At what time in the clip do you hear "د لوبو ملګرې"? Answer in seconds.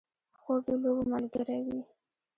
0.65-1.59